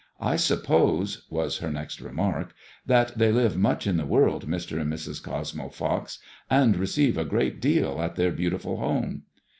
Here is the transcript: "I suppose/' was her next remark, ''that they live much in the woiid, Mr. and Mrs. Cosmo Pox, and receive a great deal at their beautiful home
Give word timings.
"I 0.19 0.33
suppose/' 0.33 1.29
was 1.29 1.59
her 1.59 1.69
next 1.69 2.01
remark, 2.01 2.55
''that 2.87 3.13
they 3.19 3.31
live 3.31 3.55
much 3.55 3.85
in 3.85 3.97
the 3.97 4.07
woiid, 4.07 4.45
Mr. 4.45 4.81
and 4.81 4.91
Mrs. 4.91 5.21
Cosmo 5.21 5.69
Pox, 5.69 6.17
and 6.49 6.75
receive 6.75 7.19
a 7.19 7.23
great 7.23 7.61
deal 7.61 8.01
at 8.01 8.15
their 8.15 8.31
beautiful 8.31 8.77
home 8.77 9.25